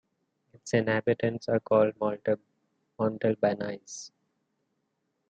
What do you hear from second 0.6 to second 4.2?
inhabitants are called "Montalbanais".